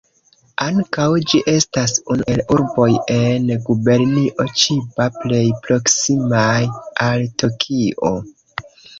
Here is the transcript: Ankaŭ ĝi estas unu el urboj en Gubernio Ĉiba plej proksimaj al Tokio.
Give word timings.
Ankaŭ 0.65 1.07
ĝi 1.31 1.39
estas 1.51 1.91
unu 2.13 2.23
el 2.35 2.39
urboj 2.55 2.87
en 3.15 3.43
Gubernio 3.67 4.45
Ĉiba 4.61 5.05
plej 5.17 5.43
proksimaj 5.67 6.55
al 7.09 7.27
Tokio. 7.43 8.15